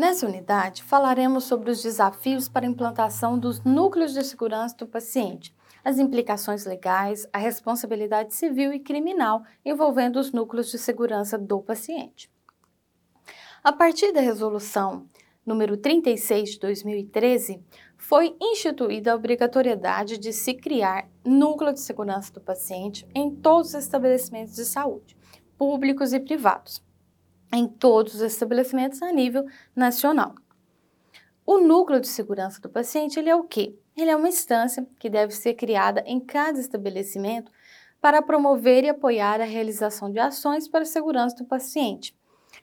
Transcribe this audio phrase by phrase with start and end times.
[0.00, 5.54] Nessa unidade, falaremos sobre os desafios para a implantação dos núcleos de segurança do paciente,
[5.84, 12.32] as implicações legais, a responsabilidade civil e criminal envolvendo os núcleos de segurança do paciente.
[13.62, 15.06] A partir da resolução
[15.44, 17.62] número 36 de 2013,
[17.98, 23.74] foi instituída a obrigatoriedade de se criar núcleo de segurança do paciente em todos os
[23.74, 25.14] estabelecimentos de saúde,
[25.58, 26.82] públicos e privados,
[27.52, 30.34] em todos os estabelecimentos a nível nacional.
[31.44, 33.76] O núcleo de segurança do paciente, ele é o quê?
[33.96, 37.50] Ele é uma instância que deve ser criada em cada estabelecimento
[38.00, 42.16] para promover e apoiar a realização de ações para a segurança do paciente.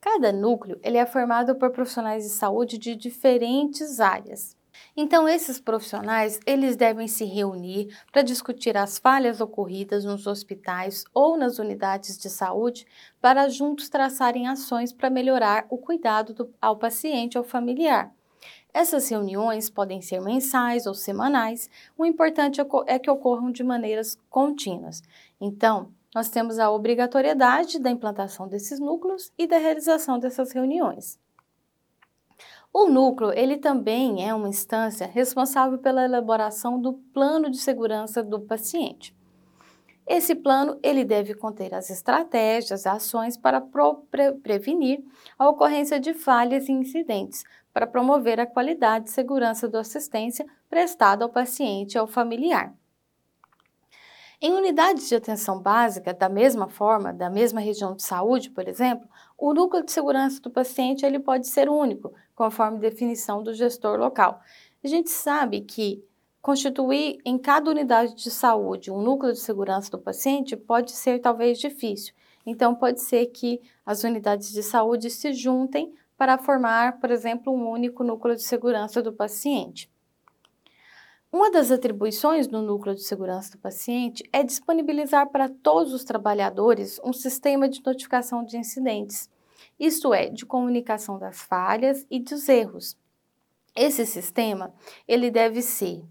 [0.00, 4.56] Cada núcleo ele é formado por profissionais de saúde de diferentes áreas.
[4.96, 11.36] Então esses profissionais, eles devem se reunir para discutir as falhas ocorridas nos hospitais ou
[11.36, 12.86] nas unidades de saúde
[13.20, 18.12] para juntos traçarem ações para melhorar o cuidado do, ao paciente ou familiar.
[18.72, 25.02] Essas reuniões podem ser mensais ou semanais, o importante é que ocorram de maneiras contínuas.
[25.40, 31.18] Então, nós temos a obrigatoriedade da implantação desses núcleos e da realização dessas reuniões.
[32.72, 38.40] O núcleo, ele também é uma instância responsável pela elaboração do plano de segurança do
[38.40, 39.14] paciente.
[40.06, 45.04] Esse plano, ele deve conter as estratégias, ações para pre prevenir
[45.38, 51.24] a ocorrência de falhas e incidentes, para promover a qualidade e segurança da assistência prestada
[51.24, 52.74] ao paciente e ao familiar.
[54.42, 59.06] Em unidades de atenção básica, da mesma forma, da mesma região de saúde, por exemplo,
[59.36, 64.40] o núcleo de segurança do paciente ele pode ser único, conforme definição do gestor local.
[64.82, 66.02] A gente sabe que
[66.40, 71.58] constituir em cada unidade de saúde um núcleo de segurança do paciente pode ser talvez
[71.58, 72.14] difícil.
[72.46, 77.68] Então, pode ser que as unidades de saúde se juntem para formar, por exemplo, um
[77.68, 79.90] único núcleo de segurança do paciente.
[81.32, 87.00] Uma das atribuições do núcleo de segurança do paciente é disponibilizar para todos os trabalhadores
[87.04, 89.30] um sistema de notificação de incidentes,
[89.78, 92.96] isto é, de comunicação das falhas e dos erros.
[93.76, 94.74] Esse sistema,
[95.06, 96.02] ele deve ser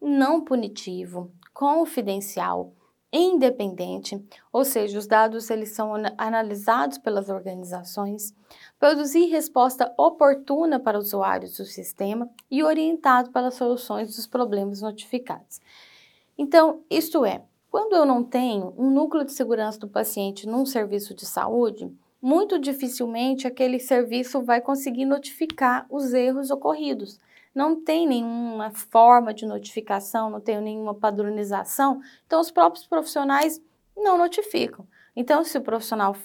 [0.00, 2.72] não punitivo, confidencial,
[3.12, 8.34] independente, ou seja, os dados eles são analisados pelas organizações,
[8.78, 15.60] produzir resposta oportuna para usuários do sistema e orientado pelas soluções dos problemas notificados.
[16.36, 21.14] Então, isto é, quando eu não tenho um núcleo de segurança do paciente num serviço
[21.14, 27.18] de saúde, muito dificilmente aquele serviço vai conseguir notificar os erros ocorridos
[27.54, 33.60] não tem nenhuma forma de notificação, não tem nenhuma padronização, então os próprios profissionais
[33.96, 34.86] não notificam.
[35.14, 36.16] Então, se o profissional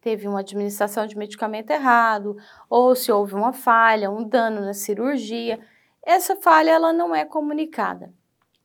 [0.00, 2.36] teve uma administração de medicamento errado,
[2.70, 5.60] ou se houve uma falha, um dano na cirurgia,
[6.02, 8.12] essa falha ela não é comunicada.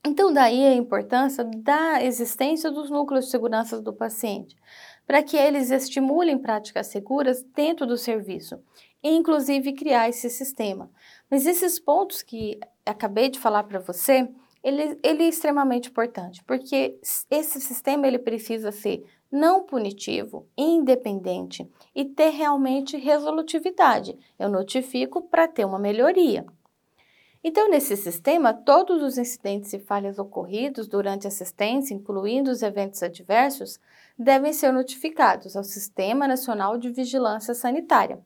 [0.05, 4.55] Então, daí a importância da existência dos núcleos de segurança do paciente,
[5.05, 8.61] para que eles estimulem práticas seguras dentro do serviço
[9.03, 10.89] inclusive, criar esse sistema.
[11.33, 14.29] Mas esses pontos que acabei de falar para você,
[14.63, 22.05] ele, ele, é extremamente importante, porque esse sistema ele precisa ser não punitivo, independente e
[22.05, 24.15] ter realmente resolutividade.
[24.37, 26.45] Eu notifico para ter uma melhoria.
[27.43, 33.01] Então, nesse sistema, todos os incidentes e falhas ocorridos durante a assistência, incluindo os eventos
[33.01, 33.79] adversos,
[34.15, 38.23] devem ser notificados ao Sistema Nacional de Vigilância Sanitária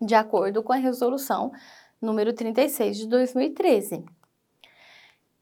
[0.00, 1.52] de acordo com a resolução
[2.04, 4.04] número 36 de 2013.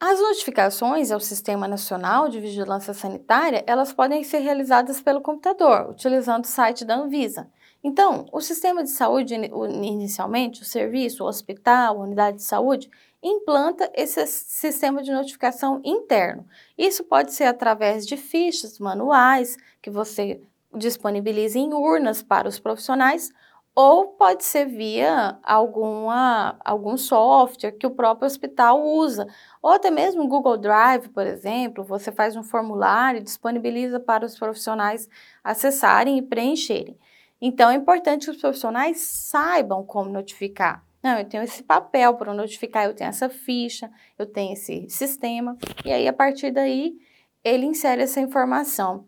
[0.01, 6.45] As notificações ao Sistema Nacional de Vigilância Sanitária, elas podem ser realizadas pelo computador, utilizando
[6.45, 7.49] o site da Anvisa.
[7.85, 12.91] Então, o sistema de saúde, inicialmente, o serviço, o hospital, a unidade de saúde,
[13.23, 16.47] implanta esse sistema de notificação interno.
[16.77, 20.41] Isso pode ser através de fichas manuais que você
[20.75, 23.31] disponibiliza em urnas para os profissionais
[23.75, 29.27] ou pode ser via alguma, algum software que o próprio hospital usa,
[29.63, 34.39] ou até mesmo Google Drive, por exemplo, você faz um formulário e disponibiliza para os
[34.39, 35.09] profissionais
[35.43, 36.99] acessarem e preencherem.
[37.41, 40.85] Então é importante que os profissionais saibam como notificar.
[41.03, 45.57] Não, eu tenho esse papel para notificar, eu tenho essa ficha, eu tenho esse sistema,
[45.85, 46.95] e aí a partir daí
[47.43, 49.07] ele insere essa informação.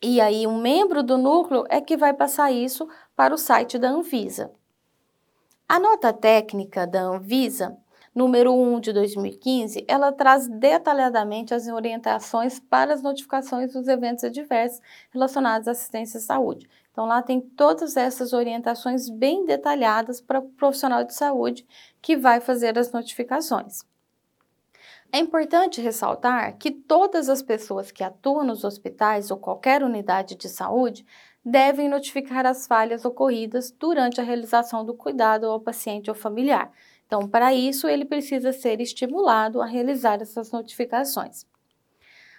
[0.00, 2.86] E aí um membro do núcleo é que vai passar isso
[3.16, 4.50] para o site da Anvisa.
[5.68, 7.78] A nota técnica da Anvisa
[8.14, 14.80] número 1 de 2015, ela traz detalhadamente as orientações para as notificações dos eventos adversos
[15.10, 16.68] relacionados à assistência à saúde.
[16.92, 21.66] Então, lá tem todas essas orientações bem detalhadas para o profissional de saúde
[22.00, 23.82] que vai fazer as notificações.
[25.10, 30.48] É importante ressaltar que todas as pessoas que atuam nos hospitais ou qualquer unidade de
[30.48, 31.04] saúde
[31.44, 36.72] devem notificar as falhas ocorridas durante a realização do cuidado ao paciente ou familiar.
[37.06, 41.46] Então, para isso, ele precisa ser estimulado a realizar essas notificações.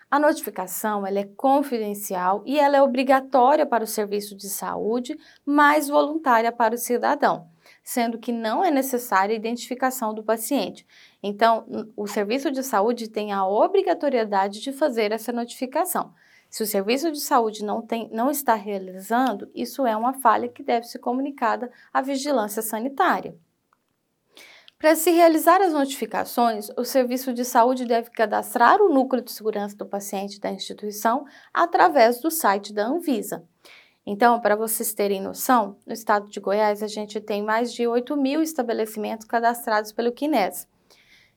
[0.10, 5.88] A notificação ela é confidencial e ela é obrigatória para o serviço de saúde, mas
[5.88, 7.50] voluntária para o cidadão
[7.84, 10.86] sendo que não é necessária a identificação do paciente.
[11.22, 16.12] Então, o serviço de saúde tem a obrigatoriedade de fazer essa notificação.
[16.56, 20.63] Se o serviço de saúde não, tem, não está realizando, isso é uma falha que
[20.63, 23.38] deve ser comunicada à vigilância sanitária.
[24.80, 29.75] Para se realizar as notificações, o serviço de saúde deve cadastrar o núcleo de segurança
[29.75, 33.46] do paciente da instituição através do site da Anvisa.
[34.06, 38.16] Então, para vocês terem noção, no estado de Goiás a gente tem mais de 8
[38.16, 40.69] mil estabelecimentos cadastrados pelo Quines.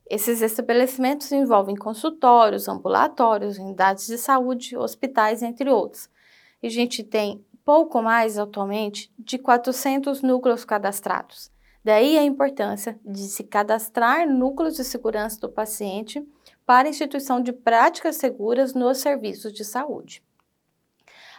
[0.09, 6.09] Esses estabelecimentos envolvem consultórios, ambulatórios, unidades de saúde, hospitais, entre outros.
[6.63, 11.51] E a gente tem pouco mais atualmente de 400 núcleos cadastrados.
[11.85, 16.27] Daí a importância de se cadastrar núcleos de segurança do paciente
[16.65, 20.23] para instituição de práticas seguras nos serviços de saúde.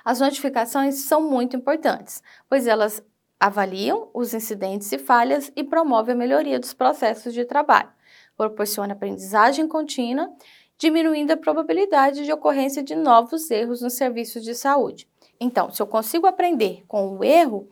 [0.05, 3.03] As notificações são muito importantes, pois elas
[3.39, 7.89] avaliam os incidentes e falhas e promovem a melhoria dos processos de trabalho,
[8.39, 10.31] proporciona aprendizagem contínua,
[10.77, 15.09] diminuindo a probabilidade de ocorrência de novos erros nos serviços de saúde.
[15.41, 17.69] Então, se eu consigo aprender com o erro,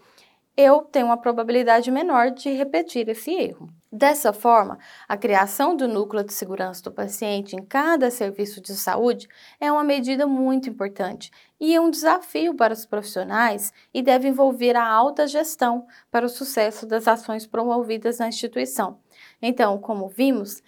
[0.58, 3.70] eu tenho uma probabilidade menor de repetir esse erro.
[3.90, 4.78] Dessa forma,
[5.08, 9.30] a criação do núcleo de segurança do paciente em cada serviço de saúde
[9.62, 14.76] é uma medida muito importante e é um desafio para os profissionais e deve envolver
[14.76, 19.00] a alta gestão para o sucesso das ações promovidas na instituição.
[19.42, 20.64] Então, como vimos,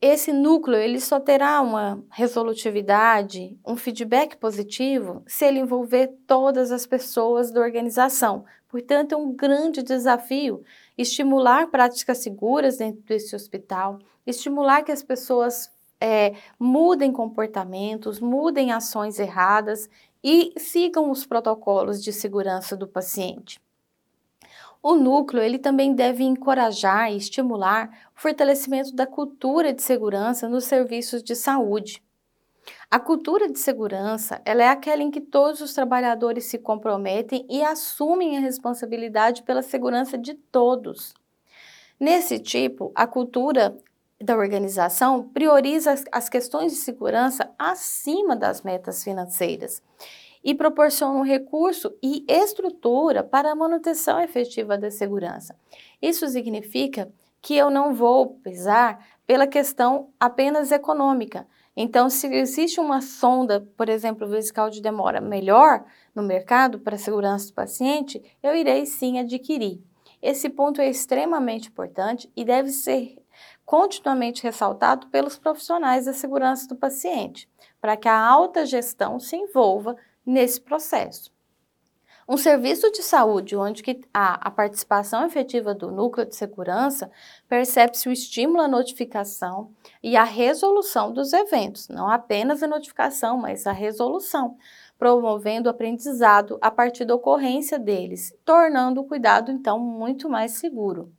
[0.00, 6.86] esse núcleo ele só terá uma resolutividade, um feedback positivo se ele envolver todas as
[6.86, 8.44] pessoas da organização.
[8.68, 10.62] Portanto, é um grande desafio
[10.96, 15.68] estimular práticas seguras dentro desse hospital, estimular que as pessoas
[16.00, 19.88] é, mudem comportamentos, mudem ações erradas
[20.22, 23.60] e sigam os protocolos de segurança do paciente.
[24.82, 30.64] O núcleo ele também deve encorajar e estimular o fortalecimento da cultura de segurança nos
[30.64, 32.02] serviços de saúde.
[32.90, 37.62] A cultura de segurança ela é aquela em que todos os trabalhadores se comprometem e
[37.62, 41.12] assumem a responsabilidade pela segurança de todos.
[41.98, 43.76] Nesse tipo, a cultura
[44.20, 49.82] da organização prioriza as questões de segurança acima das metas financeiras
[50.42, 55.56] e proporciona um recurso e estrutura para a manutenção efetiva da segurança.
[56.00, 61.46] Isso significa que eu não vou pesar pela questão apenas econômica.
[61.76, 66.98] Então, se existe uma sonda, por exemplo, vesical de demora melhor no mercado para a
[66.98, 69.80] segurança do paciente, eu irei sim adquirir.
[70.20, 73.16] Esse ponto é extremamente importante e deve ser
[73.64, 77.48] continuamente ressaltado pelos profissionais da segurança do paciente,
[77.80, 79.94] para que a alta gestão se envolva
[80.28, 81.32] nesse processo.
[82.28, 83.82] Um serviço de saúde onde
[84.12, 87.10] há a participação efetiva do núcleo de segurança,
[87.48, 89.72] percebe-se o estímulo à notificação
[90.02, 94.58] e à resolução dos eventos, não apenas a notificação, mas a resolução,
[94.98, 101.10] promovendo o aprendizado a partir da ocorrência deles, tornando o cuidado então muito mais seguro.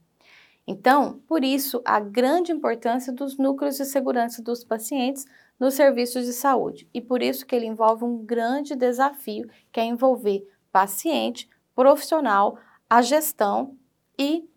[0.72, 5.26] Então, por isso, a grande importância dos núcleos de segurança dos pacientes
[5.60, 9.84] nos serviços de saúde e por isso que ele envolve um grande desafio, que é
[9.84, 13.76] envolver paciente, profissional, a gestão
[14.16, 14.48] e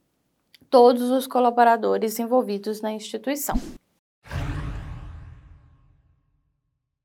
[0.68, 3.56] todos os colaboradores envolvidos na instituição.